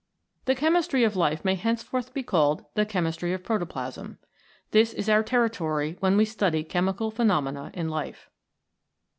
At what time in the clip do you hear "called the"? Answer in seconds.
2.23-2.87